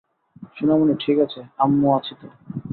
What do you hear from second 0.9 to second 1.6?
ঠিক আছে,